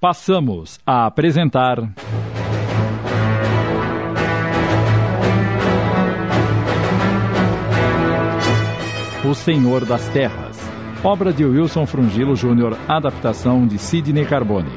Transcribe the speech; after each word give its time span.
Passamos 0.00 0.78
a 0.86 1.06
apresentar. 1.06 1.80
O 9.28 9.34
Senhor 9.34 9.84
das 9.84 10.08
Terras. 10.10 10.56
Obra 11.02 11.32
de 11.32 11.44
Wilson 11.44 11.84
Frungilo 11.84 12.36
Júnior, 12.36 12.78
adaptação 12.86 13.66
de 13.66 13.76
Sidney 13.76 14.24
Carbone. 14.24 14.70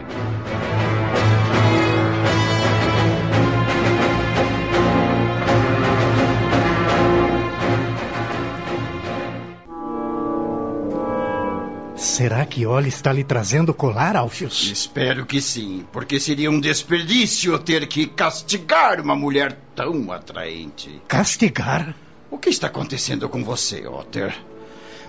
Será 12.11 12.45
que 12.45 12.65
Oli 12.65 12.89
está 12.89 13.13
lhe 13.13 13.23
trazendo 13.23 13.73
colar, 13.73 14.17
Alfius? 14.17 14.69
Espero 14.69 15.25
que 15.25 15.39
sim, 15.39 15.85
porque 15.93 16.19
seria 16.19 16.51
um 16.51 16.59
desperdício 16.59 17.57
ter 17.57 17.87
que 17.87 18.05
castigar 18.05 18.99
uma 18.99 19.15
mulher 19.15 19.57
tão 19.73 20.11
atraente. 20.11 21.01
Castigar? 21.07 21.95
O 22.29 22.37
que 22.37 22.49
está 22.49 22.67
acontecendo 22.67 23.29
com 23.29 23.41
você, 23.45 23.87
Otter? 23.87 24.37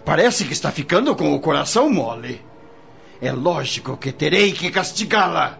Parece 0.04 0.44
que 0.44 0.52
está 0.52 0.70
ficando 0.70 1.16
com 1.16 1.34
o 1.34 1.40
coração 1.40 1.90
mole. 1.90 2.40
É 3.20 3.32
lógico 3.32 3.96
que 3.96 4.12
terei 4.12 4.52
que 4.52 4.70
castigá-la. 4.70 5.58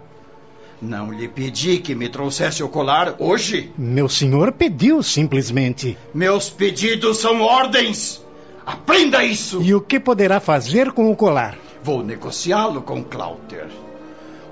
Não 0.80 1.10
lhe 1.10 1.26
pedi 1.26 1.78
que 1.78 1.92
me 1.92 2.08
trouxesse 2.08 2.62
o 2.62 2.68
colar 2.68 3.16
hoje? 3.18 3.72
Meu 3.76 4.08
senhor 4.08 4.52
pediu 4.52 5.02
simplesmente. 5.02 5.98
Meus 6.14 6.48
pedidos 6.48 7.18
são 7.18 7.40
ordens. 7.40 8.22
Aprenda 8.64 9.24
isso! 9.24 9.62
E 9.62 9.74
o 9.74 9.80
que 9.80 9.98
poderá 9.98 10.40
fazer 10.40 10.92
com 10.92 11.10
o 11.10 11.16
colar? 11.16 11.56
Vou 11.82 12.02
negociá-lo 12.02 12.82
com 12.82 13.02
Clauter. 13.02 13.68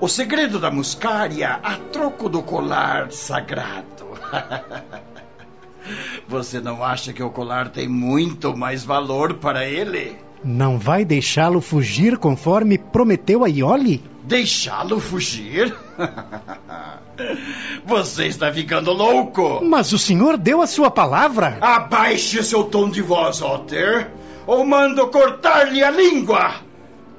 O 0.01 0.09
segredo 0.09 0.59
da 0.59 0.71
muscária 0.71 1.61
a 1.63 1.77
troco 1.77 2.29
do 2.29 2.43
colar 2.43 3.13
sagrado. 3.13 4.07
Você 6.27 6.61
não 6.61 6.85
acha 6.85 7.13
que 7.13 7.23
o 7.23 7.31
colar 7.31 7.71
tem 7.71 7.89
muito 7.89 8.57
mais 8.57 8.85
valor 8.85 9.35
para 9.35 9.67
ele? 9.67 10.17
Não 10.43 10.79
vai 10.79 11.05
deixá-lo 11.05 11.61
fugir 11.61 12.17
conforme 12.17 12.79
prometeu 12.79 13.45
a 13.45 13.49
Ioli? 13.49 14.03
Deixá-lo 14.25 14.99
fugir? 14.99 15.75
Você 17.85 18.27
está 18.27 18.53
ficando 18.53 18.93
louco! 18.93 19.61
Mas 19.63 19.93
o 19.93 19.99
senhor 19.99 20.39
deu 20.39 20.63
a 20.63 20.67
sua 20.67 20.91
palavra! 20.91 21.59
Abaixe 21.61 22.43
seu 22.43 22.65
tom 22.65 22.89
de 22.89 23.03
voz, 23.03 23.43
Otter, 23.43 24.11
ou 24.47 24.65
mando 24.65 25.09
cortar-lhe 25.09 25.85
a 25.85 25.91
língua! 25.91 26.55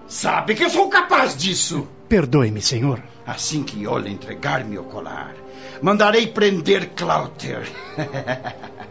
Sabe 0.07 0.55
que 0.55 0.63
eu 0.63 0.69
sou 0.69 0.89
capaz 0.89 1.37
disso! 1.37 1.87
Perdoe-me, 2.09 2.61
senhor. 2.61 3.01
Assim 3.25 3.63
que 3.63 3.79
Ioli 3.81 4.11
entregar-me 4.11 4.77
o 4.77 4.83
colar, 4.83 5.35
mandarei 5.81 6.27
prender 6.27 6.89
Clauter. 6.95 7.69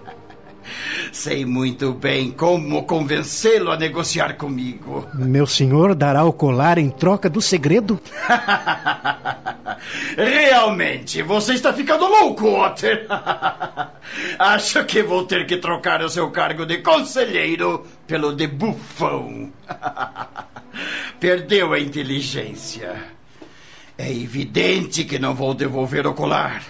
Sei 1.13 1.45
muito 1.45 1.93
bem 1.93 2.31
como 2.31 2.85
convencê-lo 2.85 3.71
a 3.71 3.77
negociar 3.77 4.37
comigo. 4.37 5.07
Meu 5.15 5.47
senhor 5.47 5.95
dará 5.95 6.25
o 6.25 6.33
colar 6.33 6.79
em 6.79 6.91
troca 6.91 7.29
do 7.29 7.41
segredo? 7.41 8.01
Realmente, 10.17 11.23
você 11.23 11.55
está 11.55 11.73
ficando 11.73 12.07
louco, 12.07 12.49
Otter. 12.49 13.07
Acho 14.39 14.85
que 14.85 15.03
vou 15.03 15.25
ter 15.25 15.47
que 15.47 15.57
trocar 15.57 16.03
o 16.03 16.09
seu 16.09 16.31
cargo 16.31 16.67
de 16.67 16.79
conselheiro 16.79 17.87
pelo 18.07 18.35
de 18.35 18.47
bufão. 18.47 19.53
Perdeu 21.19 21.73
a 21.73 21.81
inteligência. 21.81 22.95
É 23.97 24.11
evidente 24.11 25.05
que 25.05 25.19
não 25.19 25.35
vou 25.35 25.53
devolver 25.55 26.07
o 26.07 26.15
colar. 26.15 26.63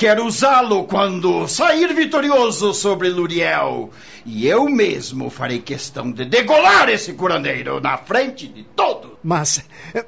Quero 0.00 0.24
usá-lo 0.24 0.84
quando 0.84 1.46
sair 1.46 1.92
vitorioso 1.92 2.72
sobre 2.72 3.10
Luriel. 3.10 3.90
E 4.24 4.46
eu 4.46 4.64
mesmo 4.64 5.28
farei 5.28 5.58
questão 5.58 6.10
de 6.10 6.24
degolar 6.24 6.88
esse 6.88 7.12
curandeiro 7.12 7.82
na 7.82 7.98
frente 7.98 8.48
de 8.48 8.62
todos. 8.62 9.10
Mas, 9.22 9.62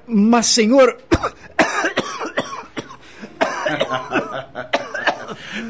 mas, 0.06 0.47
senhor. 0.47 0.97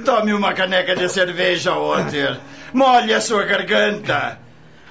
Tome 0.05 0.34
uma 0.34 0.55
caneca 0.55 0.94
de 0.94 1.09
cerveja, 1.09 1.75
Otter. 1.75 2.38
Molhe 2.72 3.12
a 3.12 3.21
sua 3.21 3.43
garganta. 3.43 4.38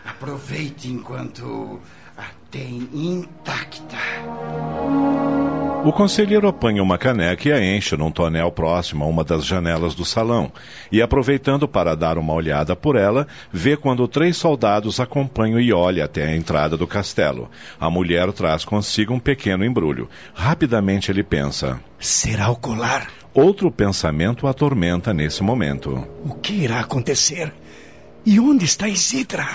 Aproveite 0.05 0.89
enquanto 0.89 1.79
a 2.17 2.25
tem 2.51 2.89
intacta. 2.91 3.95
O 5.83 5.91
conselheiro 5.91 6.47
apanha 6.47 6.83
uma 6.83 6.95
caneca 6.95 7.49
e 7.49 7.51
a 7.51 7.59
enche 7.59 7.97
num 7.97 8.11
tonel 8.11 8.51
próximo 8.51 9.03
a 9.03 9.07
uma 9.07 9.23
das 9.23 9.43
janelas 9.43 9.95
do 9.95 10.05
salão, 10.05 10.51
e 10.91 11.01
aproveitando 11.01 11.67
para 11.67 11.95
dar 11.95 12.19
uma 12.19 12.33
olhada 12.33 12.75
por 12.75 12.95
ela, 12.95 13.27
vê 13.51 13.75
quando 13.75 14.07
três 14.07 14.37
soldados 14.37 14.99
acompanham 14.99 15.59
Iole 15.59 15.99
até 15.99 16.25
a 16.25 16.35
entrada 16.35 16.77
do 16.77 16.85
castelo. 16.85 17.49
A 17.79 17.89
mulher 17.89 18.31
traz 18.31 18.63
consigo 18.63 19.11
um 19.11 19.19
pequeno 19.19 19.65
embrulho. 19.65 20.07
Rapidamente 20.35 21.09
ele 21.09 21.23
pensa: 21.23 21.79
Será 21.97 22.51
o 22.51 22.55
colar? 22.55 23.07
Outro 23.33 23.71
pensamento 23.71 24.45
atormenta 24.45 25.11
nesse 25.11 25.41
momento. 25.41 26.07
O 26.23 26.35
que 26.35 26.53
irá 26.53 26.81
acontecer? 26.81 27.51
E 28.23 28.39
onde 28.39 28.65
está 28.65 28.87
Isidra? 28.87 29.47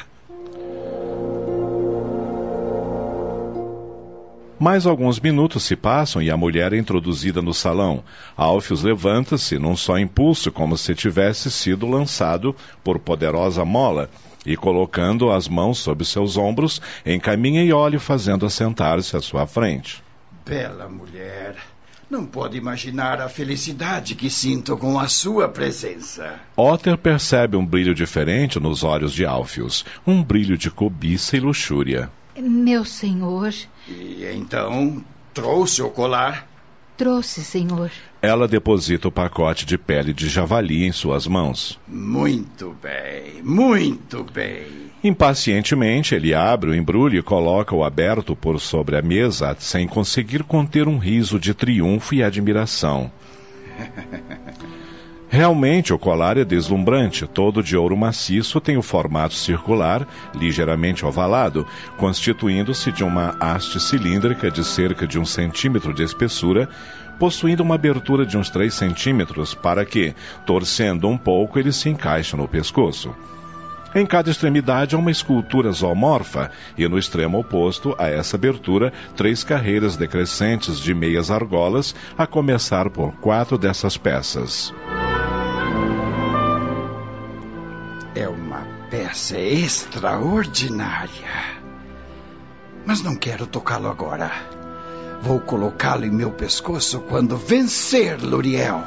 Mais 4.59 4.87
alguns 4.87 5.21
minutos 5.21 5.65
se 5.65 5.77
passam 5.77 6.23
e 6.23 6.31
a 6.31 6.37
mulher 6.37 6.73
é 6.73 6.79
introduzida 6.79 7.43
no 7.43 7.53
salão. 7.53 8.03
Alfios 8.35 8.83
levanta-se 8.83 9.59
num 9.59 9.77
só 9.77 9.99
impulso, 9.99 10.51
como 10.51 10.79
se 10.79 10.95
tivesse 10.95 11.51
sido 11.51 11.87
lançado 11.87 12.57
por 12.83 12.99
poderosa 12.99 13.67
mola, 13.67 14.09
e 14.47 14.57
colocando 14.57 15.31
as 15.31 15.47
mãos 15.47 15.79
sob 15.79 16.03
seus 16.07 16.39
ombros, 16.39 16.81
encaminha 17.05 17.63
e 17.63 17.71
olha 17.71 18.01
fazendo 18.01 18.47
assentar-se 18.47 19.15
à 19.15 19.21
sua 19.21 19.47
frente. 19.47 20.03
Bela 20.47 20.89
mulher. 20.89 21.57
Não 22.09 22.25
pode 22.25 22.57
imaginar 22.57 23.21
a 23.21 23.29
felicidade 23.29 24.15
que 24.15 24.31
sinto 24.31 24.77
com 24.77 24.99
a 24.99 25.09
sua 25.09 25.49
presença. 25.49 26.41
Otter 26.57 26.97
percebe 26.97 27.57
um 27.57 27.67
brilho 27.67 27.95
diferente 27.95 28.59
nos 28.59 28.85
olhos 28.85 29.13
de 29.13 29.27
Alfios, 29.27 29.85
um 30.07 30.23
brilho 30.23 30.57
de 30.57 30.71
cobiça 30.71 31.37
e 31.37 31.41
luxúria. 31.41 32.09
Meu 32.39 32.85
senhor. 32.85 33.55
E 33.89 34.25
então 34.35 35.05
trouxe 35.33 35.83
o 35.83 35.91
colar? 35.91 36.47
Trouxe, 36.97 37.45
senhor. 37.45 37.91
Ela 38.23 38.49
deposita 38.49 39.09
o 39.09 39.13
pacote 39.13 39.67
de 39.67 39.77
pele 39.77 40.15
de 40.15 40.29
javali 40.29 40.85
em 40.85 40.93
suas 40.93 41.27
mãos. 41.27 41.79
Muito 41.87 42.75
bem, 42.81 43.43
muito 43.43 44.25
bem. 44.25 44.65
Impacientemente, 45.05 46.15
ele 46.15 46.35
abre 46.35 46.71
o 46.71 46.75
embrulho 46.75 47.19
e 47.19 47.23
coloca-o 47.23 47.85
aberto 47.85 48.35
por 48.35 48.59
sobre 48.59 48.97
a 48.97 49.03
mesa, 49.03 49.55
sem 49.59 49.87
conseguir 49.87 50.43
conter 50.43 50.89
um 50.89 50.97
riso 50.97 51.39
de 51.39 51.53
triunfo 51.53 52.15
e 52.15 52.23
admiração. 52.23 53.13
Realmente, 55.37 55.93
o 55.93 55.99
colar 55.99 56.39
é 56.39 56.47
deslumbrante, 56.47 57.27
todo 57.27 57.63
de 57.63 57.77
ouro 57.77 57.95
maciço, 57.95 58.59
tem 58.59 58.79
o 58.79 58.83
formato 58.83 59.35
circular, 59.35 60.09
ligeiramente 60.35 61.05
ovalado, 61.05 61.67
constituindo-se 61.99 62.91
de 62.91 63.05
uma 63.05 63.37
haste 63.39 63.79
cilíndrica 63.79 64.51
de 64.51 64.65
cerca 64.65 65.07
de 65.07 65.19
um 65.19 65.27
centímetro 65.27 65.93
de 65.93 66.03
espessura, 66.03 66.71
possuindo 67.19 67.63
uma 67.63 67.75
abertura 67.75 68.25
de 68.25 68.39
uns 68.39 68.49
3 68.49 68.73
centímetros 68.73 69.53
para 69.53 69.85
que, 69.85 70.15
torcendo 70.47 71.07
um 71.07 71.19
pouco, 71.19 71.59
ele 71.59 71.71
se 71.71 71.91
encaixe 71.91 72.35
no 72.35 72.49
pescoço. 72.49 73.15
Em 73.95 74.07
cada 74.07 74.31
extremidade 74.31 74.95
há 74.95 74.99
uma 74.99 75.11
escultura 75.11 75.71
zoomorfa 75.71 76.51
e 76.79 76.89
no 76.89 76.99
extremo 76.99 77.41
oposto 77.41 77.95
a 77.99 78.09
essa 78.09 78.37
abertura, 78.37 78.91
três 79.15 79.45
carreiras 79.45 79.99
decrescentes 79.99 80.81
de 80.81 80.95
meias 80.95 81.31
argolas, 81.31 81.95
a 82.17 82.27
começar 82.27 82.89
por 82.89 83.13
quatro 83.17 83.59
dessas 83.59 83.99
peças. 83.99 84.73
Uma 89.07 89.09
peça 89.09 89.39
extraordinária. 89.39 91.09
Mas 92.85 93.03
não 93.03 93.15
quero 93.15 93.47
tocá-lo 93.47 93.89
agora. 93.89 94.31
Vou 95.23 95.39
colocá-lo 95.41 96.05
em 96.05 96.11
meu 96.11 96.33
pescoço 96.33 97.01
quando 97.01 97.37
vencer 97.37 98.21
Luriel. 98.21 98.83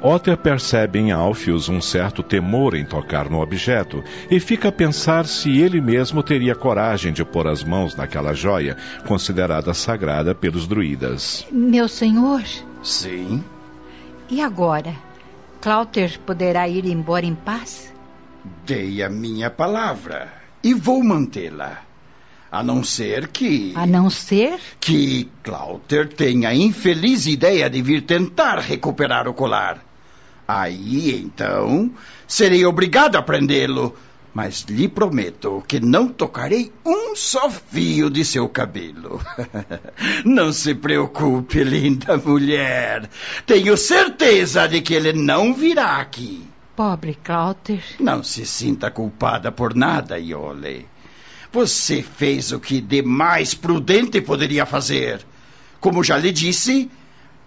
Otter 0.00 0.36
percebe 0.36 0.98
em 0.98 1.12
Alfius 1.12 1.68
um 1.68 1.80
certo 1.80 2.22
temor 2.22 2.74
em 2.74 2.84
tocar 2.84 3.28
no 3.30 3.40
objeto 3.40 4.04
e 4.30 4.38
fica 4.38 4.68
a 4.68 4.72
pensar 4.72 5.26
se 5.26 5.58
ele 5.58 5.80
mesmo 5.80 6.22
teria 6.22 6.54
coragem 6.54 7.12
de 7.12 7.24
pôr 7.24 7.48
as 7.48 7.64
mãos 7.64 7.96
naquela 7.96 8.34
joia, 8.34 8.76
considerada 9.06 9.72
sagrada 9.72 10.34
pelos 10.34 10.66
druidas. 10.66 11.46
Meu 11.50 11.88
senhor? 11.88 12.42
Sim. 12.82 13.42
E 14.28 14.42
agora? 14.42 14.94
Clauter 15.60 16.18
poderá 16.20 16.68
ir 16.68 16.84
embora 16.84 17.24
em 17.24 17.34
paz? 17.34 17.93
Dei 18.66 19.02
a 19.02 19.08
minha 19.08 19.50
palavra 19.50 20.32
e 20.62 20.74
vou 20.74 21.02
mantê-la. 21.02 21.82
A 22.52 22.62
não 22.62 22.84
ser 22.84 23.28
que. 23.28 23.72
A 23.74 23.86
não 23.86 24.08
ser? 24.08 24.60
Que 24.78 25.28
Clouter 25.42 26.08
tenha 26.08 26.50
a 26.50 26.54
infeliz 26.54 27.26
ideia 27.26 27.68
de 27.68 27.82
vir 27.82 28.02
tentar 28.02 28.58
recuperar 28.60 29.26
o 29.26 29.34
colar. 29.34 29.84
Aí, 30.46 31.20
então, 31.20 31.90
serei 32.28 32.64
obrigado 32.64 33.16
a 33.16 33.22
prendê-lo. 33.22 33.96
Mas 34.32 34.62
lhe 34.68 34.88
prometo 34.88 35.62
que 35.66 35.78
não 35.78 36.08
tocarei 36.08 36.72
um 36.84 37.14
só 37.14 37.48
fio 37.48 38.10
de 38.10 38.24
seu 38.24 38.48
cabelo. 38.48 39.20
não 40.24 40.52
se 40.52 40.74
preocupe, 40.74 41.62
linda 41.62 42.16
mulher. 42.16 43.08
Tenho 43.46 43.76
certeza 43.76 44.66
de 44.66 44.80
que 44.80 44.92
ele 44.92 45.12
não 45.12 45.54
virá 45.54 45.98
aqui. 45.98 46.53
Pobre 46.76 47.14
Clouter. 47.22 47.82
Não 48.00 48.22
se 48.22 48.44
sinta 48.44 48.90
culpada 48.90 49.52
por 49.52 49.74
nada, 49.74 50.18
Iole. 50.18 50.88
Você 51.52 52.02
fez 52.02 52.50
o 52.50 52.58
que 52.58 52.80
de 52.80 53.00
mais 53.00 53.54
prudente 53.54 54.20
poderia 54.20 54.66
fazer. 54.66 55.24
Como 55.78 56.02
já 56.02 56.18
lhe 56.18 56.32
disse, 56.32 56.90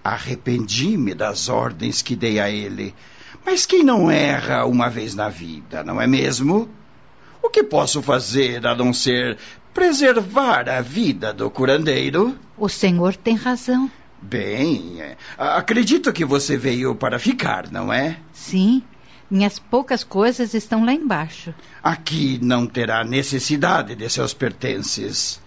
arrependi-me 0.01 1.13
das 1.13 1.49
ordens 1.49 2.01
que 2.01 2.15
dei 2.15 2.39
a 2.39 2.49
ele. 2.49 2.95
Mas 3.45 3.65
quem 3.65 3.83
não 3.83 4.09
erra 4.09 4.65
uma 4.65 4.89
vez 4.89 5.13
na 5.13 5.27
vida, 5.27 5.83
não 5.83 5.99
é 5.99 6.07
mesmo? 6.07 6.69
O 7.43 7.49
que 7.49 7.63
posso 7.63 8.01
fazer 8.01 8.65
a 8.65 8.75
não 8.75 8.93
ser 8.93 9.37
preservar 9.73 10.69
a 10.69 10.81
vida 10.81 11.33
do 11.33 11.49
curandeiro? 11.49 12.37
O 12.57 12.69
senhor 12.69 13.15
tem 13.15 13.35
razão. 13.35 13.91
Bem, 14.21 15.01
acredito 15.37 16.13
que 16.13 16.25
você 16.25 16.57
veio 16.57 16.95
para 16.95 17.19
ficar, 17.19 17.69
não 17.69 17.91
é? 17.91 18.17
Sim. 18.33 18.81
Minhas 19.29 19.59
poucas 19.59 20.05
coisas 20.05 20.53
estão 20.53 20.85
lá 20.85 20.93
embaixo. 20.93 21.53
Aqui 21.83 22.39
não 22.41 22.65
terá 22.65 23.03
necessidade 23.03 23.93
de 23.93 24.09
seus 24.09 24.33
pertences. 24.33 25.41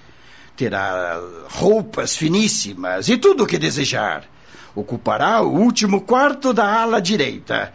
Terá 0.55 1.19
roupas 1.49 2.15
finíssimas 2.15 3.09
e 3.09 3.17
tudo 3.17 3.45
o 3.45 3.47
que 3.47 3.57
desejar. 3.57 4.25
Ocupará 4.75 5.41
o 5.41 5.49
último 5.49 6.03
quarto 6.03 6.53
da 6.53 6.83
ala 6.83 7.01
direita, 7.01 7.73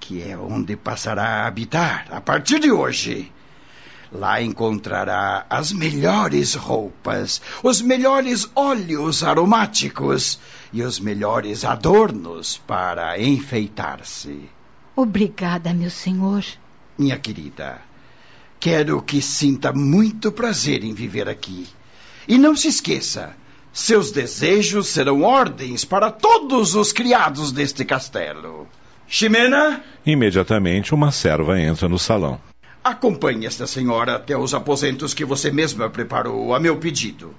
que 0.00 0.22
é 0.22 0.34
onde 0.34 0.76
passará 0.76 1.42
a 1.42 1.46
habitar 1.46 2.06
a 2.10 2.22
partir 2.22 2.58
de 2.58 2.72
hoje. 2.72 3.30
Lá 4.10 4.40
encontrará 4.40 5.44
as 5.50 5.72
melhores 5.72 6.54
roupas, 6.54 7.42
os 7.62 7.82
melhores 7.82 8.48
óleos 8.54 9.22
aromáticos 9.22 10.38
e 10.72 10.82
os 10.82 10.98
melhores 10.98 11.66
adornos 11.66 12.56
para 12.66 13.20
enfeitar-se. 13.20 14.48
Obrigada, 14.96 15.74
meu 15.74 15.90
senhor. 15.90 16.44
Minha 16.96 17.18
querida, 17.18 17.80
quero 18.60 19.02
que 19.02 19.20
sinta 19.20 19.72
muito 19.72 20.30
prazer 20.30 20.84
em 20.84 20.94
viver 20.94 21.28
aqui. 21.28 21.66
E 22.28 22.38
não 22.38 22.54
se 22.54 22.68
esqueça, 22.68 23.34
seus 23.72 24.12
desejos 24.12 24.86
serão 24.86 25.22
ordens 25.22 25.84
para 25.84 26.12
todos 26.12 26.76
os 26.76 26.92
criados 26.92 27.50
deste 27.50 27.84
castelo. 27.84 28.68
Ximena? 29.08 29.82
Imediatamente 30.06 30.94
uma 30.94 31.10
serva 31.10 31.60
entra 31.60 31.88
no 31.88 31.98
salão. 31.98 32.40
Acompanhe 32.82 33.46
esta 33.46 33.66
senhora 33.66 34.14
até 34.14 34.36
os 34.36 34.54
aposentos 34.54 35.12
que 35.12 35.24
você 35.24 35.50
mesma 35.50 35.90
preparou 35.90 36.54
a 36.54 36.60
meu 36.60 36.76
pedido. 36.76 37.34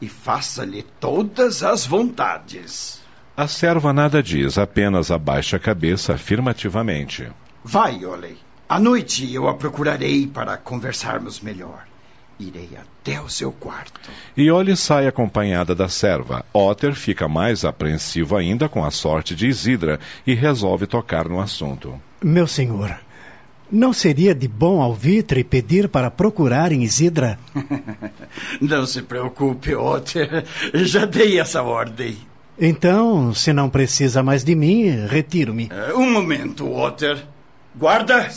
E 0.00 0.08
faça-lhe 0.08 0.82
todas 0.98 1.62
as 1.62 1.86
vontades. 1.86 3.01
A 3.34 3.48
serva 3.48 3.92
nada 3.92 4.22
diz, 4.22 4.58
apenas 4.58 5.10
abaixa 5.10 5.56
a 5.56 5.60
cabeça 5.60 6.14
afirmativamente. 6.14 7.26
Vai, 7.64 8.04
Oley. 8.04 8.36
À 8.68 8.78
noite 8.78 9.32
eu 9.32 9.48
a 9.48 9.54
procurarei 9.54 10.26
para 10.26 10.56
conversarmos 10.56 11.40
melhor. 11.40 11.84
Irei 12.38 12.70
até 12.76 13.20
o 13.20 13.28
seu 13.28 13.52
quarto. 13.52 14.10
Iole 14.36 14.76
sai 14.76 15.06
acompanhada 15.06 15.74
da 15.74 15.88
serva. 15.88 16.44
Otter 16.52 16.94
fica 16.94 17.28
mais 17.28 17.64
apreensivo 17.64 18.36
ainda 18.36 18.68
com 18.68 18.84
a 18.84 18.90
sorte 18.90 19.34
de 19.34 19.46
Isidra 19.46 20.00
e 20.26 20.34
resolve 20.34 20.86
tocar 20.86 21.28
no 21.28 21.40
assunto. 21.40 22.00
Meu 22.22 22.46
senhor, 22.46 22.98
não 23.70 23.92
seria 23.92 24.34
de 24.34 24.48
bom 24.48 24.82
alvitre 24.82 25.44
pedir 25.44 25.88
para 25.88 26.10
procurarem 26.10 26.82
Isidra? 26.82 27.38
não 28.60 28.84
se 28.84 29.02
preocupe, 29.02 29.74
Otter. 29.74 30.44
Já 30.74 31.04
dei 31.04 31.38
essa 31.38 31.62
ordem. 31.62 32.16
Então, 32.58 33.32
se 33.34 33.52
não 33.52 33.70
precisa 33.70 34.22
mais 34.22 34.44
de 34.44 34.54
mim, 34.54 35.06
retiro-me. 35.06 35.66
Uh, 35.66 35.98
um 35.98 36.10
momento, 36.10 36.70
Otter. 36.70 37.24
Guarda! 37.74 38.28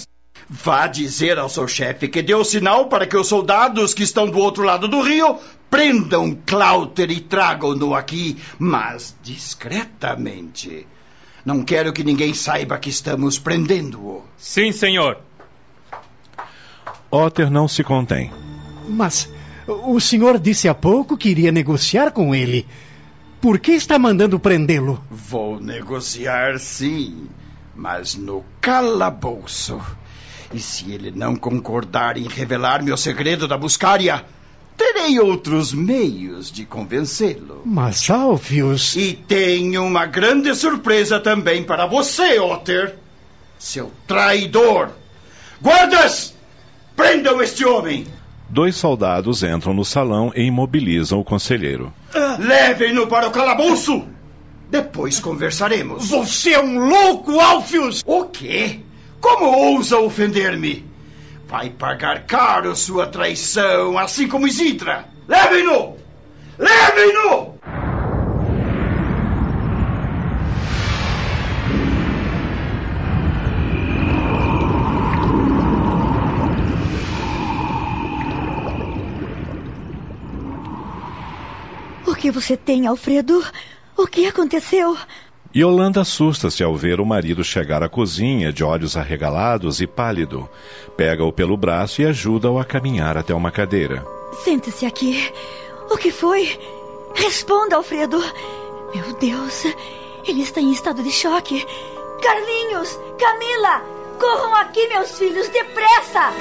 Vá 0.48 0.88
dizer 0.88 1.40
ao 1.40 1.50
seu 1.50 1.68
chefe 1.68 2.08
que 2.08 2.22
deu 2.22 2.46
sinal 2.46 2.88
para 2.88 3.08
que 3.08 3.18
os 3.18 3.28
soldados 3.28 3.94
que 3.94 4.04
estão 4.04 4.28
do 4.28 4.38
outro 4.38 4.64
lado 4.64 4.88
do 4.88 5.02
rio 5.02 5.40
prendam 5.70 6.38
Clouter 6.46 7.10
e 7.10 7.20
tragam-no 7.20 7.96
aqui, 7.96 8.38
mas 8.60 9.16
discretamente. 9.24 10.86
Não 11.44 11.64
quero 11.64 11.92
que 11.92 12.04
ninguém 12.04 12.34
saiba 12.34 12.78
que 12.78 12.90
estamos 12.90 13.38
prendendo-o. 13.38 14.24
Sim, 14.38 14.72
senhor. 14.72 15.20
Otter 17.10 17.50
não 17.50 17.68
se 17.68 17.84
contém. 17.84 18.32
Mas 18.88 19.30
o 19.68 20.00
senhor 20.00 20.40
disse 20.40 20.70
há 20.70 20.74
pouco 20.74 21.18
que 21.18 21.30
iria 21.30 21.52
negociar 21.52 22.12
com 22.12 22.34
ele. 22.34 22.68
Por 23.46 23.60
que 23.60 23.74
está 23.74 24.00
mandando 24.00 24.40
prendê-lo? 24.40 25.06
Vou 25.08 25.60
negociar, 25.60 26.58
sim, 26.58 27.30
mas 27.76 28.16
no 28.16 28.44
calabouço. 28.60 29.80
E 30.52 30.60
se 30.60 30.92
ele 30.92 31.12
não 31.12 31.36
concordar 31.36 32.18
em 32.18 32.28
revelar 32.28 32.82
meu 32.82 32.98
segredo 32.98 33.48
da 33.48 33.56
buscária, 33.56 34.26
terei 34.76 35.20
outros 35.20 35.72
meios 35.76 36.52
de 36.52 36.66
convencê-lo. 36.66 37.62
Mas, 37.64 38.10
Alfius. 38.10 38.96
E 38.96 39.14
tenho 39.14 39.86
uma 39.86 40.08
grande 40.08 40.56
surpresa 40.56 41.20
também 41.20 41.64
para 41.64 41.86
você, 41.86 42.40
Otter. 42.40 42.98
Seu 43.60 43.92
traidor. 44.08 44.90
Guardas! 45.62 46.34
Prendam 46.96 47.40
este 47.44 47.64
homem! 47.64 48.08
Dois 48.56 48.78
soldados 48.78 49.44
entram 49.44 49.74
no 49.74 49.84
salão 49.84 50.32
e 50.34 50.44
imobilizam 50.44 51.20
o 51.20 51.26
conselheiro. 51.26 51.92
Levem-no 52.40 53.06
para 53.06 53.28
o 53.28 53.32
calabouço! 53.32 54.08
Depois 54.70 55.20
conversaremos. 55.20 56.08
Você 56.08 56.54
é 56.54 56.64
um 56.64 56.80
louco, 56.88 57.38
Alfius! 57.38 58.02
O 58.06 58.24
quê? 58.24 58.80
Como 59.20 59.44
ousa 59.46 60.00
ofender-me? 60.00 60.86
Vai 61.46 61.70
pagar 61.70 62.26
caro 62.26 62.74
sua 62.78 63.06
traição, 63.06 63.98
assim 63.98 64.26
como 64.26 64.48
Isidra. 64.48 65.04
Levem-no! 65.28 65.98
Levem-no! 66.58 67.56
O 82.06 82.14
que 82.14 82.30
você 82.30 82.56
tem, 82.56 82.86
Alfredo? 82.86 83.44
O 83.98 84.06
que 84.06 84.28
aconteceu? 84.28 84.96
Yolanda 85.56 86.02
assusta-se 86.02 86.64
ao 86.64 86.76
ver 86.76 87.00
o 87.00 87.06
marido 87.06 87.44
chegar 87.44 87.82
à 87.82 87.88
cozinha, 87.88 88.52
de 88.52 88.64
olhos 88.64 88.98
arregalados 88.98 89.80
e 89.80 89.88
pálido. 89.88 90.50
Pega-o 90.98 91.32
pelo 91.32 91.56
braço 91.56 92.02
e 92.02 92.06
ajuda-o 92.06 92.60
a 92.60 92.66
caminhar 92.66 93.18
até 93.18 93.34
uma 93.34 93.52
cadeira. 93.52 94.06
Sente-se 94.44 94.86
aqui. 94.86 95.32
O 95.90 95.98
que 95.98 96.12
foi? 96.12 96.60
Responda, 97.16 97.78
Alfredo. 97.78 98.22
Meu 98.94 99.14
Deus, 99.14 99.66
ele 100.28 100.42
está 100.42 100.60
em 100.60 100.72
estado 100.72 101.02
de 101.02 101.12
choque. 101.12 101.66
Carlinhos, 102.22 103.00
Camila, 103.18 103.82
corram 104.20 104.56
aqui, 104.56 104.88
meus 104.90 105.18
filhos, 105.18 105.48
depressa! 105.50 106.34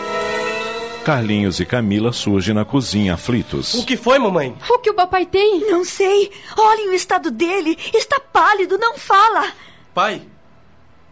Carlinhos 1.05 1.61
e 1.61 1.67
Camila 1.67 2.15
surgem 2.15 2.55
na 2.55 2.65
cozinha 2.65 3.13
aflitos. 3.13 3.75
O 3.75 3.85
que 3.85 3.95
foi, 3.95 4.19
mamãe? 4.19 4.57
O 4.71 4.79
que 4.79 4.89
o 4.89 4.95
papai 4.95 5.27
tem? 5.27 5.61
Não 5.71 5.85
sei. 5.85 6.33
Olhem 6.57 6.89
o 6.89 6.95
estado 6.95 7.31
dele. 7.31 7.79
Está 7.93 8.19
pálido, 8.19 8.79
não 8.79 8.97
fala. 8.97 9.53
Pai? 9.93 10.23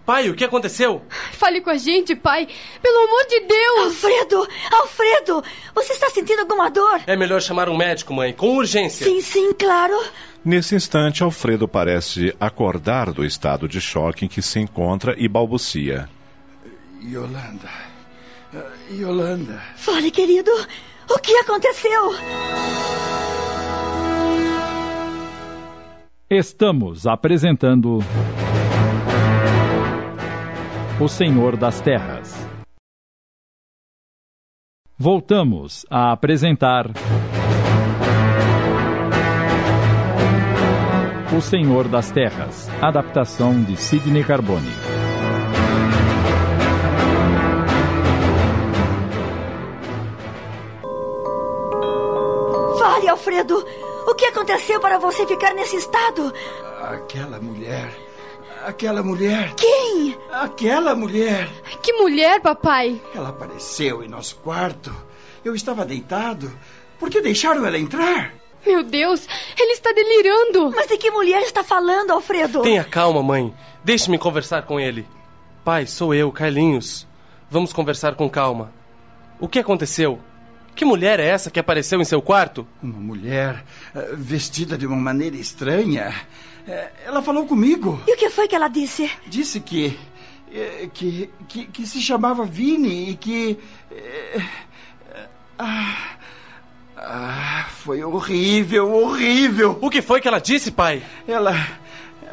Pai, 0.06 0.30
o 0.30 0.34
que 0.34 0.44
aconteceu? 0.44 1.02
Fale 1.32 1.60
com 1.60 1.68
a 1.68 1.76
gente, 1.76 2.16
pai. 2.16 2.48
Pelo 2.80 3.04
amor 3.04 3.26
de 3.28 3.40
Deus! 3.40 3.84
Alfredo! 3.84 4.48
Alfredo! 4.72 5.44
Você 5.74 5.92
está 5.92 6.08
sentindo 6.08 6.40
alguma 6.40 6.70
dor? 6.70 7.02
É 7.06 7.14
melhor 7.14 7.42
chamar 7.42 7.68
um 7.68 7.76
médico, 7.76 8.14
mãe, 8.14 8.32
com 8.32 8.56
urgência. 8.56 9.04
Sim, 9.04 9.20
sim, 9.20 9.52
claro. 9.52 9.94
Nesse 10.42 10.74
instante, 10.74 11.22
Alfredo 11.22 11.68
parece 11.68 12.34
acordar 12.40 13.12
do 13.12 13.24
estado 13.24 13.68
de 13.68 13.80
choque 13.80 14.24
em 14.24 14.28
que 14.28 14.40
se 14.40 14.58
encontra 14.58 15.14
e 15.18 15.28
balbucia. 15.28 16.08
Yolanda. 17.04 17.91
Uh, 18.52 18.92
Yolanda. 18.92 19.58
Fale, 19.76 20.10
querido. 20.10 20.50
O 21.08 21.18
que 21.18 21.34
aconteceu? 21.36 22.12
Estamos 26.28 27.06
apresentando. 27.06 28.00
O 31.00 31.08
Senhor 31.08 31.56
das 31.56 31.80
Terras. 31.80 32.46
Voltamos 34.98 35.86
a 35.90 36.12
apresentar. 36.12 36.90
O 41.34 41.40
Senhor 41.40 41.88
das 41.88 42.10
Terras, 42.10 42.68
adaptação 42.82 43.62
de 43.64 43.78
Sidney 43.78 44.22
Carbone. 44.22 45.01
Alfredo! 53.12 53.64
O 54.06 54.14
que 54.14 54.26
aconteceu 54.26 54.80
para 54.80 54.98
você 54.98 55.26
ficar 55.26 55.54
nesse 55.54 55.76
estado? 55.76 56.32
Aquela 56.82 57.38
mulher. 57.38 57.92
Aquela 58.64 59.02
mulher. 59.02 59.54
Quem? 59.54 60.16
Aquela 60.30 60.94
mulher. 60.94 61.48
Que 61.82 61.92
mulher, 61.92 62.40
papai? 62.40 63.00
Ela 63.14 63.28
apareceu 63.28 64.02
em 64.02 64.08
nosso 64.08 64.36
quarto. 64.36 64.94
Eu 65.44 65.54
estava 65.54 65.84
deitado. 65.84 66.50
Por 66.98 67.10
que 67.10 67.20
deixaram 67.20 67.66
ela 67.66 67.78
entrar? 67.78 68.34
Meu 68.64 68.82
Deus, 68.82 69.26
ele 69.58 69.72
está 69.72 69.92
delirando. 69.92 70.70
Mas 70.74 70.86
de 70.86 70.96
que 70.96 71.10
mulher 71.10 71.42
está 71.42 71.64
falando, 71.64 72.12
Alfredo? 72.12 72.62
Tenha 72.62 72.84
calma, 72.84 73.22
mãe. 73.22 73.52
Deixe-me 73.84 74.18
conversar 74.18 74.62
com 74.62 74.78
ele. 74.78 75.06
Pai, 75.64 75.86
sou 75.86 76.14
eu, 76.14 76.30
Carlinhos. 76.30 77.06
Vamos 77.50 77.72
conversar 77.72 78.14
com 78.14 78.30
calma. 78.30 78.72
O 79.40 79.48
que 79.48 79.58
aconteceu? 79.58 80.20
Que 80.74 80.84
mulher 80.84 81.20
é 81.20 81.26
essa 81.28 81.50
que 81.50 81.60
apareceu 81.60 82.00
em 82.00 82.04
seu 82.04 82.20
quarto? 82.22 82.66
Uma 82.82 82.98
mulher 82.98 83.62
eh, 83.94 84.14
vestida 84.16 84.76
de 84.78 84.86
uma 84.86 84.96
maneira 84.96 85.36
estranha. 85.36 86.14
Eh, 86.66 86.90
Ela 87.06 87.22
falou 87.22 87.46
comigo. 87.46 88.02
E 88.06 88.14
o 88.14 88.16
que 88.16 88.30
foi 88.30 88.48
que 88.48 88.54
ela 88.56 88.68
disse? 88.68 89.10
Disse 89.26 89.60
que. 89.60 89.98
eh, 90.52 90.88
que, 90.92 91.30
que, 91.48 91.66
que 91.66 91.86
se 91.86 92.00
chamava 92.00 92.44
Vini 92.44 93.10
e 93.10 93.16
que. 93.16 93.58
ah, 95.58 96.16
ah, 96.96 97.66
foi 97.70 98.02
horrível, 98.02 98.92
horrível. 98.92 99.78
O 99.80 99.90
que 99.90 100.00
foi 100.02 100.20
que 100.20 100.28
ela 100.28 100.40
disse, 100.40 100.70
pai? 100.70 101.02
Ela. 101.28 101.54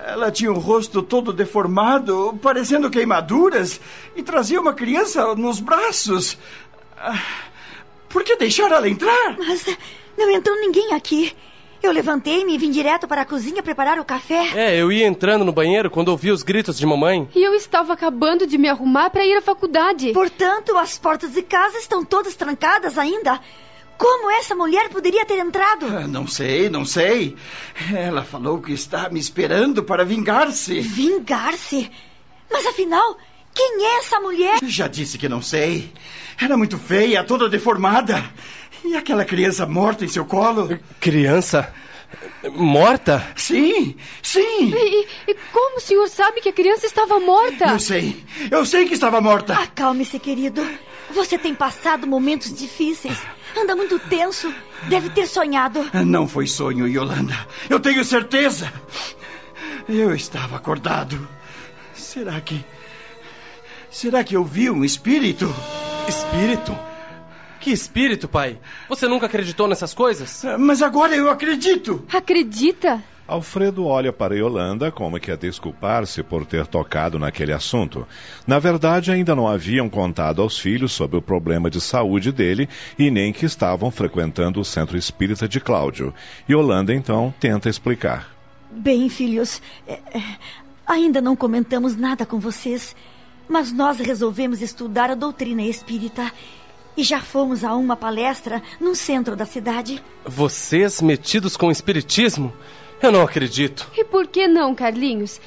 Ela 0.05 0.31
tinha 0.31 0.51
o 0.51 0.57
rosto 0.57 1.03
todo 1.03 1.33
deformado, 1.33 2.39
parecendo 2.41 2.89
queimaduras, 2.89 3.79
e 4.15 4.23
trazia 4.23 4.59
uma 4.59 4.73
criança 4.73 5.35
nos 5.35 5.59
braços. 5.59 6.37
Ah, 6.97 7.21
por 8.09 8.23
que 8.23 8.35
deixaram 8.35 8.75
ela 8.75 8.89
entrar? 8.89 9.37
Mas 9.37 9.65
não 10.17 10.29
entrou 10.29 10.55
ninguém 10.59 10.93
aqui. 10.93 11.31
Eu 11.81 11.93
levantei-me 11.93 12.53
e 12.53 12.57
vim 12.57 12.71
direto 12.71 13.07
para 13.07 13.21
a 13.21 13.25
cozinha 13.25 13.63
preparar 13.63 13.97
o 13.99 14.03
café. 14.03 14.49
É, 14.53 14.75
eu 14.75 14.91
ia 14.91 15.07
entrando 15.07 15.45
no 15.45 15.53
banheiro 15.53 15.89
quando 15.89 16.09
ouvi 16.09 16.29
os 16.29 16.43
gritos 16.43 16.77
de 16.77 16.85
mamãe. 16.85 17.29
E 17.33 17.41
eu 17.41 17.53
estava 17.53 17.93
acabando 17.93 18.45
de 18.45 18.57
me 18.57 18.67
arrumar 18.67 19.09
para 19.09 19.25
ir 19.25 19.37
à 19.37 19.41
faculdade. 19.41 20.11
Portanto, 20.11 20.75
as 20.77 20.97
portas 20.99 21.31
de 21.31 21.41
casa 21.41 21.77
estão 21.77 22.03
todas 22.03 22.35
trancadas 22.35 22.97
ainda. 22.97 23.39
Como 23.97 24.29
essa 24.31 24.53
mulher 24.55 24.89
poderia 24.89 25.25
ter 25.25 25.39
entrado? 25.39 25.85
Ah, 25.87 26.05
Não 26.07 26.27
sei, 26.27 26.69
não 26.69 26.83
sei. 26.83 27.37
Ela 27.95 28.23
falou 28.23 28.61
que 28.61 28.73
está 28.73 29.07
me 29.09 29.19
esperando 29.19 29.81
para 29.83 30.03
vingar-se. 30.03 30.81
Vingar-se? 30.81 31.89
Mas 32.51 32.65
afinal, 32.65 33.17
quem 33.53 33.85
é 33.85 33.97
essa 33.99 34.19
mulher? 34.19 34.59
Já 34.63 34.87
disse 34.87 35.17
que 35.17 35.29
não 35.29 35.41
sei. 35.41 35.91
Era 36.41 36.57
muito 36.57 36.77
feia, 36.77 37.23
toda 37.23 37.49
deformada. 37.49 38.23
E 38.83 38.95
aquela 38.95 39.25
criança 39.25 39.65
morta 39.65 40.05
em 40.05 40.07
seu 40.07 40.25
colo? 40.25 40.79
Criança? 40.99 41.73
Morta? 42.55 43.25
Sim, 43.35 43.95
sim. 44.21 44.73
E, 44.73 45.07
e 45.27 45.35
como 45.51 45.77
o 45.77 45.81
senhor 45.81 46.07
sabe 46.07 46.41
que 46.41 46.49
a 46.49 46.53
criança 46.53 46.85
estava 46.85 47.19
morta? 47.19 47.65
Eu 47.65 47.79
sei, 47.79 48.23
eu 48.49 48.65
sei 48.65 48.87
que 48.87 48.93
estava 48.93 49.21
morta. 49.21 49.53
Acalme-se, 49.53 50.17
querido. 50.17 50.65
Você 51.11 51.37
tem 51.37 51.53
passado 51.53 52.07
momentos 52.07 52.53
difíceis. 52.53 53.17
Anda 53.57 53.75
muito 53.75 53.99
tenso. 53.99 54.53
Deve 54.87 55.09
ter 55.09 55.27
sonhado. 55.27 55.85
Não 56.05 56.27
foi 56.27 56.47
sonho, 56.47 56.87
Yolanda. 56.87 57.35
Eu 57.69 57.79
tenho 57.79 58.03
certeza. 58.05 58.71
Eu 59.87 60.13
estava 60.13 60.55
acordado. 60.55 61.27
Será 61.93 62.39
que. 62.39 62.63
Será 63.91 64.23
que 64.23 64.35
eu 64.35 64.43
vi 64.43 64.69
um 64.69 64.83
espírito? 64.83 65.45
Espírito? 66.07 66.77
Que 67.59 67.71
espírito, 67.71 68.27
pai? 68.27 68.57
Você 68.87 69.07
nunca 69.07 69.25
acreditou 69.25 69.67
nessas 69.67 69.93
coisas? 69.93 70.43
Mas 70.57 70.81
agora 70.81 71.15
eu 71.15 71.29
acredito. 71.29 72.05
Acredita? 72.13 73.03
Alfredo 73.27 73.85
olha 73.85 74.13
para 74.13 74.35
Yolanda 74.35 74.91
como 74.91 75.19
que 75.19 75.31
a 75.31 75.35
desculpar-se 75.35 76.23
por 76.23 76.45
ter 76.45 76.65
tocado 76.65 77.19
naquele 77.19 77.51
assunto. 77.51 78.07
Na 78.47 78.57
verdade, 78.57 79.11
ainda 79.11 79.35
não 79.35 79.47
haviam 79.47 79.89
contado 79.89 80.41
aos 80.41 80.57
filhos 80.57 80.91
sobre 80.91 81.17
o 81.17 81.21
problema 81.21 81.69
de 81.69 81.81
saúde 81.81 82.31
dele 82.31 82.69
e 82.97 83.11
nem 83.11 83.33
que 83.33 83.45
estavam 83.45 83.91
frequentando 83.91 84.59
o 84.59 84.65
centro 84.65 84.97
espírita 84.97 85.47
de 85.47 85.59
Cláudio. 85.59 86.13
Yolanda, 86.49 86.93
então, 86.93 87.33
tenta 87.39 87.69
explicar. 87.69 88.33
Bem, 88.71 89.09
filhos, 89.09 89.61
é, 89.87 89.99
é, 90.11 90.21
ainda 90.87 91.21
não 91.21 91.35
comentamos 91.35 91.95
nada 91.95 92.25
com 92.25 92.39
vocês, 92.39 92.95
mas 93.49 93.73
nós 93.73 93.97
resolvemos 93.97 94.61
estudar 94.61 95.09
a 95.09 95.15
doutrina 95.15 95.63
espírita. 95.63 96.31
E 96.95 97.03
já 97.03 97.19
fomos 97.19 97.63
a 97.63 97.75
uma 97.75 97.97
palestra 97.97 98.61
no 98.79 98.93
centro 98.93 99.35
da 99.35 99.45
cidade. 99.45 100.01
Vocês 100.25 101.01
metidos 101.01 101.57
com 101.57 101.67
o 101.67 101.71
espiritismo? 101.71 102.53
Eu 103.01 103.11
não 103.11 103.21
acredito. 103.21 103.89
E 103.97 104.03
por 104.03 104.27
que 104.27 104.47
não, 104.47 104.75
Carlinhos? 104.75 105.41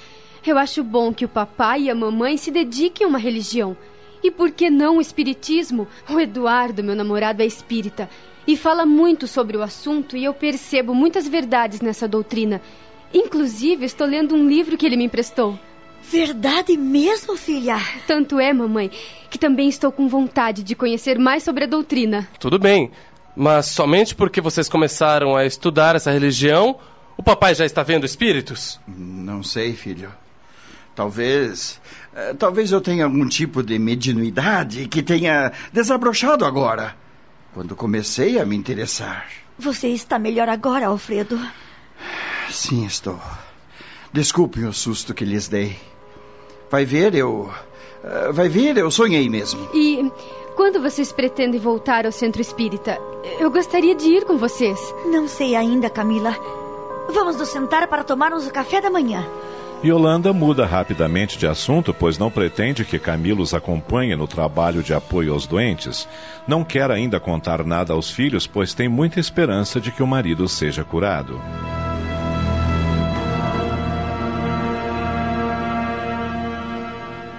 Eu 0.44 0.58
acho 0.58 0.82
bom 0.82 1.14
que 1.14 1.24
o 1.24 1.28
papai 1.28 1.82
e 1.82 1.90
a 1.90 1.94
mamãe 1.94 2.36
se 2.36 2.50
dediquem 2.50 3.04
a 3.06 3.08
uma 3.08 3.18
religião. 3.18 3.76
E 4.22 4.30
por 4.30 4.50
que 4.50 4.68
não 4.68 4.96
o 4.96 5.00
espiritismo? 5.00 5.86
O 6.10 6.18
Eduardo, 6.18 6.82
meu 6.82 6.96
namorado, 6.96 7.42
é 7.42 7.46
espírita 7.46 8.08
e 8.46 8.56
fala 8.56 8.84
muito 8.84 9.26
sobre 9.26 9.56
o 9.56 9.62
assunto 9.62 10.16
e 10.16 10.24
eu 10.24 10.34
percebo 10.34 10.94
muitas 10.94 11.28
verdades 11.28 11.80
nessa 11.80 12.08
doutrina. 12.08 12.60
Inclusive, 13.14 13.84
estou 13.84 14.06
lendo 14.06 14.34
um 14.34 14.48
livro 14.48 14.76
que 14.76 14.86
ele 14.86 14.96
me 14.96 15.04
emprestou. 15.04 15.58
Verdade 16.10 16.76
mesmo, 16.76 17.36
filha? 17.36 17.76
Tanto 18.06 18.38
é, 18.38 18.52
mamãe, 18.52 18.90
que 19.30 19.38
também 19.38 19.68
estou 19.68 19.90
com 19.92 20.08
vontade 20.08 20.62
de 20.62 20.74
conhecer 20.74 21.18
mais 21.18 21.42
sobre 21.42 21.64
a 21.64 21.66
doutrina. 21.66 22.28
Tudo 22.38 22.58
bem, 22.58 22.90
mas 23.36 23.66
somente 23.66 24.14
porque 24.14 24.40
vocês 24.40 24.68
começaram 24.68 25.34
a 25.36 25.46
estudar 25.46 25.96
essa 25.96 26.10
religião, 26.10 26.78
o 27.16 27.22
papai 27.22 27.54
já 27.54 27.64
está 27.64 27.82
vendo 27.82 28.04
espíritos? 28.04 28.78
Não 28.86 29.42
sei, 29.42 29.74
filho. 29.74 30.12
Talvez. 30.94 31.80
eh, 32.14 32.34
Talvez 32.34 32.70
eu 32.72 32.80
tenha 32.80 33.04
algum 33.04 33.26
tipo 33.26 33.62
de 33.62 33.78
mediunidade 33.78 34.86
que 34.88 35.02
tenha 35.02 35.52
desabrochado 35.72 36.44
agora. 36.44 36.94
Quando 37.54 37.74
comecei 37.76 38.38
a 38.38 38.44
me 38.44 38.56
interessar. 38.56 39.26
Você 39.58 39.88
está 39.88 40.18
melhor 40.18 40.48
agora, 40.48 40.86
Alfredo? 40.88 41.38
Sim, 42.50 42.84
estou. 42.84 43.18
Desculpem 44.12 44.64
o 44.66 44.72
susto 44.72 45.14
que 45.14 45.24
lhes 45.24 45.48
dei. 45.48 45.76
Vai 46.70 46.84
ver, 46.84 47.14
eu. 47.14 47.50
eh, 48.04 48.32
Vai 48.32 48.48
ver, 48.48 48.76
eu 48.76 48.90
sonhei 48.90 49.28
mesmo. 49.28 49.68
E 49.74 50.10
quando 50.54 50.80
vocês 50.80 51.10
pretendem 51.12 51.58
voltar 51.60 52.04
ao 52.04 52.12
centro 52.12 52.40
espírita? 52.42 52.98
Eu 53.40 53.50
gostaria 53.50 53.94
de 53.94 54.06
ir 54.08 54.24
com 54.24 54.36
vocês. 54.36 54.78
Não 55.06 55.26
sei 55.28 55.54
ainda, 55.56 55.88
Camila. 55.88 56.34
Vamos 57.12 57.36
nos 57.36 57.48
sentar 57.48 57.86
para 57.88 58.04
tomarmos 58.04 58.46
o 58.46 58.52
café 58.52 58.80
da 58.80 58.90
manhã. 58.90 59.26
Yolanda 59.84 60.32
muda 60.32 60.64
rapidamente 60.64 61.36
de 61.36 61.44
assunto, 61.46 61.92
pois 61.92 62.16
não 62.16 62.30
pretende 62.30 62.84
que 62.84 63.00
Camilo 63.00 63.42
os 63.42 63.52
acompanhe 63.52 64.14
no 64.14 64.28
trabalho 64.28 64.80
de 64.80 64.94
apoio 64.94 65.32
aos 65.32 65.44
doentes. 65.44 66.06
Não 66.46 66.62
quer 66.62 66.88
ainda 66.90 67.18
contar 67.18 67.64
nada 67.64 67.92
aos 67.92 68.08
filhos, 68.08 68.46
pois 68.46 68.74
tem 68.74 68.88
muita 68.88 69.18
esperança 69.18 69.80
de 69.80 69.90
que 69.90 70.02
o 70.02 70.06
marido 70.06 70.46
seja 70.48 70.84
curado. 70.84 71.40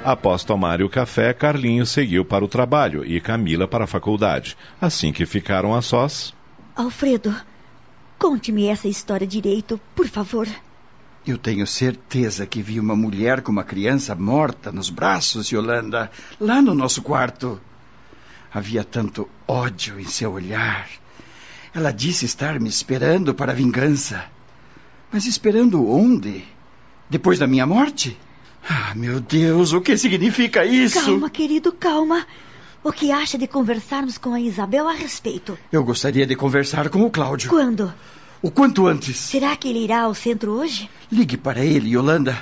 Após 0.04 0.44
tomarem 0.44 0.86
o 0.86 0.90
café, 0.90 1.34
Carlinhos 1.34 1.90
seguiu 1.90 2.26
para 2.26 2.44
o 2.44 2.48
trabalho 2.48 3.06
e 3.06 3.22
Camila 3.22 3.68
para 3.68 3.86
a 3.86 3.88
faculdade. 3.88 4.58
Assim 4.82 5.14
que 5.14 5.26
ficaram 5.26 5.74
a 5.74 5.82
sós, 5.82 6.34
Alfredo, 6.76 7.34
conte-me 8.18 8.66
essa 8.66 8.88
história 8.88 9.28
direito, 9.28 9.80
por 9.96 10.08
favor. 10.08 10.48
Eu 11.26 11.38
tenho 11.38 11.68
certeza 11.68 12.48
que 12.48 12.64
vi 12.64 12.80
uma 12.80 12.96
mulher 12.96 13.42
com 13.42 13.52
uma 13.52 13.64
criança 13.64 14.16
morta 14.16 14.72
nos 14.72 14.90
braços, 14.90 15.50
Yolanda, 15.52 16.12
lá 16.40 16.62
no 16.62 16.74
nosso 16.74 17.02
quarto. 17.04 17.62
Havia 18.52 18.84
tanto 18.84 19.30
ódio 19.48 20.00
em 20.00 20.06
seu 20.06 20.34
olhar. 20.34 20.90
Ela 21.74 21.92
disse 21.92 22.26
estar 22.26 22.60
me 22.60 22.70
esperando 22.70 23.34
para 23.36 23.52
a 23.52 23.56
vingança. 23.56 24.26
Mas 25.12 25.26
esperando 25.28 25.88
onde? 25.88 26.44
Depois 27.10 27.38
da 27.38 27.48
minha 27.48 27.66
morte? 27.66 28.18
Ah, 28.67 28.93
meu 28.96 29.20
Deus, 29.20 29.74
o 29.74 29.82
que 29.82 29.98
significa 29.98 30.65
isso? 30.65 31.03
Calma, 31.03 31.29
querido, 31.29 31.72
calma. 31.72 32.25
O 32.84 32.91
que 32.91 33.12
acha 33.12 33.38
de 33.38 33.48
conversarmos 33.48 34.17
com 34.17 34.34
a 34.34 34.39
Isabel 34.39 34.88
a 34.88 34.93
respeito? 34.93 35.58
Eu 35.72 35.84
gostaria 35.84 36.25
de 36.25 36.36
conversar 36.36 36.89
com 36.89 37.01
o 37.03 37.10
Cláudio. 37.10 37.50
Quando? 37.50 37.93
O 38.41 38.51
quanto 38.51 38.88
antes. 38.88 39.15
Será 39.15 39.55
que 39.55 39.70
ele 39.70 39.84
irá 39.84 40.01
ao 40.01 40.13
centro 40.13 40.51
hoje? 40.51 40.89
Ligue 41.10 41.38
para 41.38 41.63
ele, 41.63 41.91
Yolanda. 41.96 42.38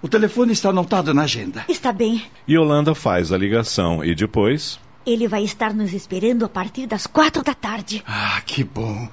O 0.00 0.08
telefone 0.08 0.52
está 0.52 0.70
anotado 0.70 1.12
na 1.12 1.22
agenda. 1.22 1.64
Está 1.68 1.92
bem. 1.92 2.22
Yolanda 2.48 2.94
faz 2.94 3.32
a 3.32 3.36
ligação 3.36 4.04
e 4.04 4.14
depois. 4.14 4.78
Ele 5.04 5.26
vai 5.26 5.42
estar 5.42 5.74
nos 5.74 5.92
esperando 5.92 6.44
a 6.44 6.48
partir 6.48 6.86
das 6.86 7.06
quatro 7.06 7.42
da 7.42 7.54
tarde. 7.54 8.02
Ah, 8.06 8.40
que 8.46 8.62
bom. 8.62 9.08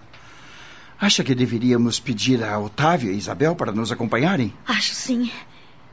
Acha 0.99 1.23
que 1.23 1.33
deveríamos 1.35 1.99
pedir 1.99 2.43
a 2.43 2.57
Otávio 2.59 3.09
e 3.11 3.13
a 3.13 3.17
Isabel 3.17 3.55
para 3.55 3.71
nos 3.71 3.91
acompanharem? 3.91 4.53
Acho 4.67 4.93
sim. 4.93 5.31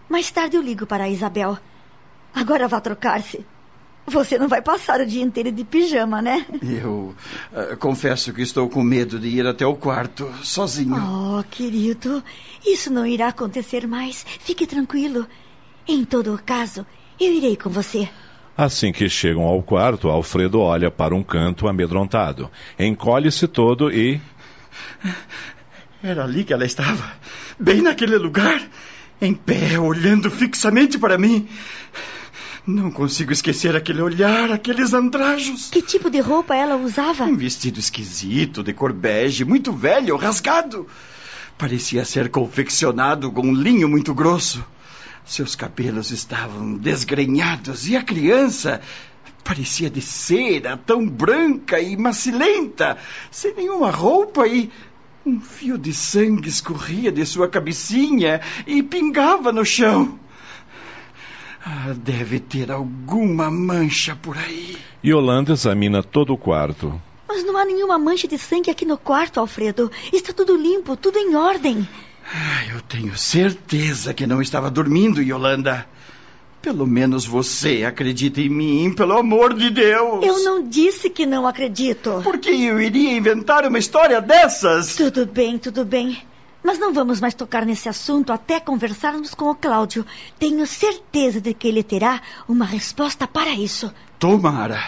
Mais 0.09 0.31
tarde 0.31 0.57
eu 0.57 0.63
ligo 0.63 0.87
para 0.87 1.05
a 1.05 1.11
Isabel. 1.11 1.59
Agora 2.35 2.69
vá 2.69 2.81
trocar-se. 2.81 3.45
Você 4.07 4.39
não 4.39 4.49
vai 4.49 4.61
passar 4.61 5.01
o 5.01 5.07
dia 5.07 5.23
inteiro 5.23 5.51
de 5.51 5.65
pijama, 5.65 6.21
né? 6.21 6.45
Eu 6.63 7.15
uh, 7.53 7.77
confesso 7.79 8.35
que 8.35 8.43
estou 8.43 8.69
com 8.69 8.83
medo 8.83 9.19
de 9.19 9.29
ir 9.29 9.47
até 9.47 9.65
o 9.65 9.75
quarto, 9.75 10.31
sozinho. 10.43 10.95
Oh, 10.95 11.43
querido, 11.45 12.23
isso 12.67 12.93
não 12.93 13.07
irá 13.07 13.29
acontecer 13.29 13.87
mais. 13.87 14.25
Fique 14.41 14.67
tranquilo. 14.67 15.27
Em 15.89 16.05
todo 16.05 16.39
caso, 16.45 16.87
eu 17.19 17.33
irei 17.33 17.57
com 17.57 17.71
você. 17.71 18.09
Assim 18.57 18.93
que 18.93 19.09
chegam 19.09 19.45
ao 19.45 19.63
quarto, 19.63 20.09
Alfredo 20.09 20.61
olha 20.61 20.91
para 20.91 21.15
um 21.15 21.23
canto 21.23 21.67
amedrontado. 21.67 22.51
Encolhe-se 22.79 23.49
todo 23.49 23.91
e. 23.91 24.21
Era 26.03 26.25
ali 26.25 26.45
que 26.45 26.53
ela 26.53 26.65
estava. 26.65 27.13
Bem 27.59 27.81
naquele 27.81 28.19
lugar. 28.19 28.61
Em 29.25 29.33
pé, 29.33 29.79
olhando 29.81 30.31
fixamente 30.31 30.99
para 30.99 31.17
mim. 31.17 31.49
Não 32.67 32.91
consigo 32.91 33.33
esquecer 33.33 33.75
aquele 33.75 34.03
olhar, 34.03 34.53
aqueles 34.53 34.93
andrajos. 34.93 35.71
Que 35.71 35.81
tipo 35.81 36.11
de 36.11 36.21
roupa 36.21 36.55
ela 36.55 36.77
usava? 36.77 37.25
Um 37.25 37.35
vestido 37.35 37.81
esquisito, 37.81 38.63
de 38.63 38.75
cor 38.75 38.93
bege, 38.93 39.43
muito 39.43 39.73
velho, 39.73 40.15
rasgado. 40.17 40.87
Parecia 41.57 42.05
ser 42.05 42.29
confeccionado 42.29 43.33
com 43.33 43.49
um 43.49 43.55
linho 43.55 43.89
muito 43.89 44.13
grosso. 44.13 44.63
Seus 45.25 45.57
cabelos 45.57 46.11
estavam 46.11 46.75
desgrenhados 46.75 47.89
e 47.89 47.97
a 47.97 48.03
criança 48.03 48.83
parecia 49.43 49.89
de 49.89 50.03
cera, 50.03 50.77
tão 50.77 51.09
branca 51.09 51.81
e 51.81 51.97
macilenta, 51.97 52.99
sem 53.31 53.55
nenhuma 53.55 53.91
roupa 53.91 54.47
e 54.47 54.71
um 55.27 55.41
fio 55.41 55.79
de 55.79 55.93
sangue 55.93 56.49
escorria 56.49 57.11
de 57.11 57.25
sua 57.25 57.49
cabecinha 57.49 58.41
e 58.67 58.83
pingava 58.83 59.51
no 59.53 59.65
chão. 59.65 60.19
Ah, 61.65 61.95
deve 61.97 62.39
ter 62.39 62.71
alguma 62.71 63.51
mancha 63.51 64.15
por 64.15 64.37
aí. 64.37 64.77
Yolanda 65.03 65.55
examina 65.55 66.03
todo 66.03 66.35
o 66.35 66.39
quarto. 66.39 67.01
Mas 67.27 67.43
não 67.43 67.57
há 67.57 67.65
nenhuma 67.65 67.99
mancha 67.99 68.29
de 68.29 68.37
sangue 68.37 68.71
aqui 68.71 68.85
no 68.85 68.99
quarto, 68.99 69.41
Alfredo. 69.41 69.91
Está 70.13 70.33
tudo 70.33 70.57
limpo, 70.57 70.95
tudo 70.95 71.19
em 71.19 71.35
ordem. 71.35 71.89
Ah, 72.31 72.67
eu 72.75 72.83
tenho 72.83 73.17
certeza 73.17 74.13
que 74.13 74.27
não 74.27 74.43
estava 74.43 74.71
dormindo, 74.71 75.23
Yolanda. 75.23 75.87
Pelo 76.65 76.87
menos 76.87 77.27
você 77.27 77.85
acredita 77.85 78.41
em 78.41 78.49
mim, 78.49 78.91
pelo 78.91 79.19
amor 79.19 79.53
de 79.53 79.69
Deus. 79.69 80.25
Eu 80.25 80.43
não 80.45 80.67
disse 80.67 81.11
que 81.11 81.27
não 81.27 81.47
acredito. 81.47 82.23
Por 82.25 82.39
que 82.39 82.49
eu 82.49 82.81
iria 82.81 83.13
inventar 83.13 83.67
uma 83.67 83.79
história 83.79 84.19
dessas? 84.19 84.97
Tudo 84.97 85.27
bem, 85.27 85.59
tudo 85.59 85.85
bem. 85.85 86.23
Mas 86.63 86.79
não 86.79 86.91
vamos 86.91 87.21
mais 87.21 87.35
tocar 87.35 87.67
nesse 87.67 87.87
assunto 87.87 88.33
até 88.33 88.59
conversarmos 88.61 89.35
com 89.35 89.51
o 89.51 89.55
Cláudio. 89.55 90.07
Tenho 90.39 90.67
certeza 90.67 91.39
de 91.39 91.53
que 91.53 91.69
ele 91.69 91.83
terá 91.83 92.23
uma 92.49 92.65
resposta 92.65 93.29
para 93.29 93.51
isso. 93.51 93.93
Tomara. 94.19 94.81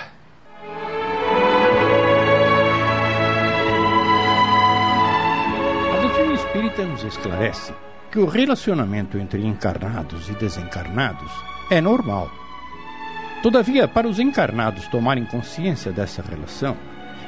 A 5.92 6.00
doutrina 6.00 6.32
espírita 6.32 6.86
nos 6.86 7.04
esclarece 7.04 7.74
que 8.10 8.18
o 8.18 8.24
relacionamento 8.24 9.18
entre 9.18 9.44
encarnados 9.44 10.30
e 10.30 10.32
desencarnados 10.32 11.30
é 11.70 11.80
normal. 11.80 12.30
Todavia, 13.42 13.86
para 13.86 14.08
os 14.08 14.18
encarnados 14.18 14.88
tomarem 14.88 15.24
consciência 15.24 15.92
dessa 15.92 16.22
relação, 16.22 16.76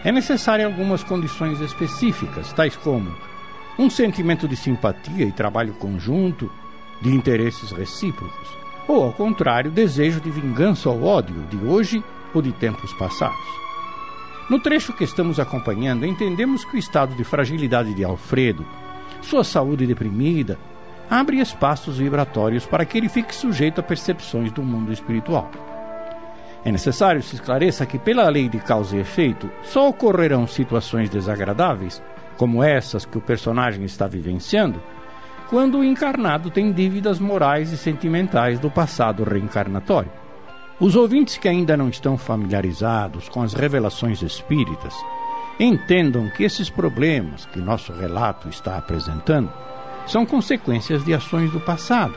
é 0.05 0.13
necessária 0.13 0.67
algumas 0.67 1.03
condições 1.03 1.61
específicas, 1.61 2.53
tais 2.53 2.77
como 2.77 3.15
um 3.79 3.89
sentimento 3.89 4.49
de 4.49 4.57
simpatia 4.57 5.25
e 5.25 5.33
trabalho 5.33 5.75
conjunto, 5.75 6.51
de 7.01 7.15
interesses 7.15 7.71
recíprocos, 7.71 8.49
ou, 8.89 9.05
ao 9.05 9.13
contrário, 9.13 9.71
desejo 9.71 10.21
de 10.21 10.31
vingança 10.31 10.89
ou 10.89 11.05
ódio 11.05 11.47
de 11.49 11.57
hoje 11.57 12.03
ou 12.35 12.43
de 12.43 12.53
tempos 12.53 12.93
passados. 12.95 13.39
No 14.51 14.59
trecho 14.59 14.93
que 14.93 15.05
estamos 15.05 15.39
acompanhando, 15.39 16.07
entendemos 16.07 16.65
que 16.65 16.77
o 16.77 16.79
estado 16.79 17.15
de 17.15 17.23
fragilidade 17.23 17.95
de 17.95 18.03
Alfredo, 18.03 18.67
sua 19.21 19.45
saúde 19.45 19.87
deprimida, 19.87 20.59
abre 21.11 21.41
espaços 21.41 21.99
vibratórios 21.99 22.67
para 22.67 22.85
que 22.85 22.99
ele 22.99 23.09
fique 23.09 23.35
sujeito 23.35 23.81
a 23.81 23.83
percepções 23.83 24.53
do 24.53 24.63
mundo 24.63 24.93
espiritual. 24.93 25.51
É 26.65 26.73
necessário 26.73 27.23
se 27.23 27.37
esclareça 27.37 27.87
que, 27.87 27.99
pela 27.99 28.29
lei 28.29 28.49
de 28.49 28.59
causa 28.59 28.97
e 28.97 29.01
efeito, 29.01 29.51
só 29.63 29.89
ocorrerão 29.89 30.47
situações 30.47 31.09
desagradáveis 31.09 32.03
como 32.37 32.63
essas 32.63 33.05
que 33.05 33.19
o 33.19 33.21
personagem 33.21 33.85
está 33.85 34.07
vivenciando, 34.07 34.81
quando 35.49 35.79
o 35.79 35.85
encarnado 35.85 36.51
tem 36.51 36.73
dívidas 36.73 37.19
morais 37.19 37.73
e 37.73 37.77
sentimentais 37.77 38.59
do 38.61 38.71
passado 38.71 39.25
reencarnatório. 39.25 40.13
Os 40.79 40.95
ouvintes 40.95 41.39
que 41.39 41.49
ainda 41.49 41.77
não 41.77 41.89
estão 41.89 42.17
familiarizados 42.17 43.29
com 43.29 43.43
as 43.43 43.55
revelações 43.55 44.23
espíritas 44.23 44.95
entendam 45.59 46.31
que 46.31 46.45
esses 46.45 46.71
problemas 46.71 47.47
que 47.47 47.61
nosso 47.61 47.93
relato 47.93 48.49
está 48.49 48.77
apresentando 48.77 49.51
são 50.09 50.25
consequências 50.25 51.05
de 51.05 51.13
ações 51.13 51.51
do 51.53 51.61
passado, 51.61 52.15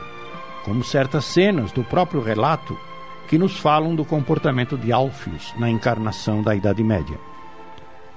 como 0.64 0.82
certas 0.82 1.26
cenas 1.26 1.70
do 1.72 1.84
próprio 1.84 2.22
relato 2.22 2.76
que 3.28 3.38
nos 3.38 3.58
falam 3.58 3.94
do 3.94 4.04
comportamento 4.04 4.76
de 4.76 4.90
Alfios 4.92 5.54
na 5.58 5.70
encarnação 5.70 6.42
da 6.42 6.54
Idade 6.54 6.82
Média. 6.82 7.18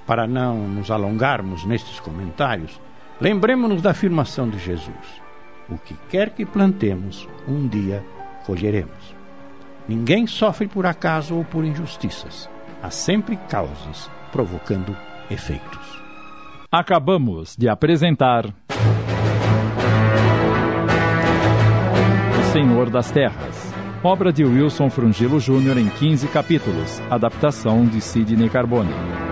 Para 0.06 0.26
não 0.26 0.56
nos 0.56 0.90
alongarmos 0.90 1.64
nestes 1.64 2.00
comentários, 2.00 2.80
lembremos-nos 3.20 3.82
da 3.82 3.90
afirmação 3.90 4.48
de 4.48 4.58
Jesus: 4.58 5.20
O 5.68 5.76
que 5.76 5.94
quer 6.08 6.30
que 6.30 6.46
plantemos, 6.46 7.28
um 7.46 7.68
dia 7.68 8.02
colheremos. 8.46 9.14
Ninguém 9.86 10.26
sofre 10.26 10.66
por 10.66 10.86
acaso 10.86 11.36
ou 11.36 11.44
por 11.44 11.64
injustiças. 11.64 12.48
Há 12.82 12.90
sempre 12.90 13.36
causas 13.48 14.10
provocando 14.32 14.96
efeitos. 15.30 16.02
Acabamos 16.70 17.56
de 17.56 17.68
apresentar. 17.68 18.52
Senhor 22.56 22.88
das 22.88 23.10
Terras. 23.10 23.70
Obra 24.02 24.32
de 24.32 24.42
Wilson 24.42 24.88
Frungilo 24.88 25.38
Jr. 25.38 25.76
em 25.76 25.90
15 25.90 26.26
capítulos. 26.28 27.02
Adaptação 27.10 27.84
de 27.84 28.00
Sidney 28.00 28.48
Carbone. 28.48 29.25